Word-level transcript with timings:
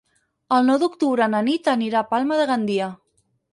El 0.55 0.63
nou 0.69 0.79
d'octubre 0.83 1.27
na 1.35 1.43
Nit 1.49 1.71
anirà 1.75 2.01
a 2.01 2.09
Palma 2.17 2.43
de 2.43 2.51
Gandia. 2.55 2.91